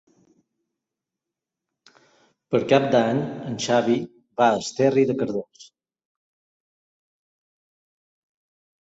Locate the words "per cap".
2.55-2.89